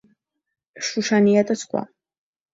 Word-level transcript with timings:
შუშანია 0.87 1.45
და 1.53 1.59
სხვა. 1.67 1.85